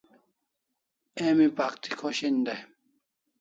Emi 1.25 1.47
pak'ti 1.57 1.89
khoshen 1.99 2.37
dai 2.45 2.59